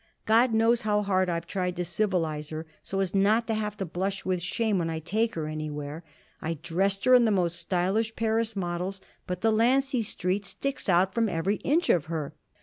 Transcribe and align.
God 0.25 0.51
knows 0.51 0.81
how 0.81 1.03
hard 1.03 1.29
I 1.29 1.39
tried 1.41 1.75
to 1.75 1.85
civilize 1.85 2.49
her 2.49 2.65
so 2.81 3.01
as 3.01 3.13
not 3.13 3.45
to 3.45 3.53
have 3.53 3.77
to 3.77 3.85
blush 3.85 4.25
with 4.25 4.41
shame 4.41 4.79
when 4.79 4.89
I 4.89 4.97
take 4.97 5.35
her 5.35 5.45
anywhere. 5.45 6.03
I 6.41 6.55
dressed 6.63 7.05
her 7.05 7.13
in 7.13 7.25
the 7.25 7.29
most 7.29 7.59
stylish 7.59 8.15
Paris 8.15 8.55
models, 8.55 9.01
but 9.27 9.41
Delancey 9.41 10.01
Street 10.01 10.43
sticks 10.45 10.89
out 10.89 11.13
from 11.13 11.29
every 11.29 11.57
inch 11.57 11.91
of 11.91 12.05
her. 12.05 12.33